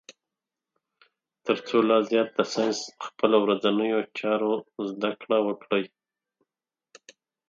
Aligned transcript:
تر 1.45 1.57
څو 1.67 1.77
لا 1.89 1.97
زیات 2.09 2.29
د 2.37 2.39
ساینس 2.53 2.79
خپلو 3.05 3.37
ورځنیو 3.45 3.99
چارو 4.19 4.53
زده 4.89 5.11
کړه 5.21 5.37
وکړي. 5.47 5.85